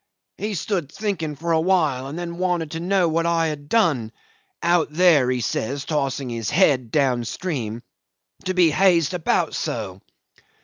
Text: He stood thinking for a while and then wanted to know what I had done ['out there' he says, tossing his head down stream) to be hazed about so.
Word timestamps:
He 0.39 0.55
stood 0.55 0.91
thinking 0.91 1.35
for 1.35 1.51
a 1.51 1.61
while 1.61 2.07
and 2.07 2.17
then 2.17 2.39
wanted 2.39 2.71
to 2.71 2.79
know 2.79 3.07
what 3.07 3.27
I 3.27 3.45
had 3.49 3.69
done 3.69 4.11
['out 4.63 4.87
there' 4.89 5.29
he 5.29 5.41
says, 5.41 5.85
tossing 5.85 6.29
his 6.31 6.49
head 6.49 6.89
down 6.89 7.23
stream) 7.23 7.83
to 8.45 8.55
be 8.55 8.71
hazed 8.71 9.13
about 9.13 9.53
so. 9.53 10.01